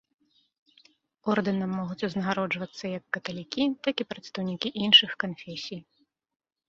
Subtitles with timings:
[1.33, 5.79] Ордэнам могуць узнагароджвацца як каталікі, так і прадстаўнікі іншых канфесій.